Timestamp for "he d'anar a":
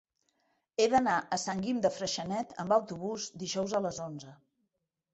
0.83-1.39